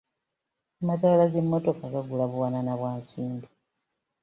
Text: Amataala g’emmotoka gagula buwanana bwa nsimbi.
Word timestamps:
Amataala 0.81 1.25
g’emmotoka 1.31 1.83
gagula 1.93 2.25
buwanana 2.31 2.71
bwa 2.79 2.91
nsimbi. 2.99 3.47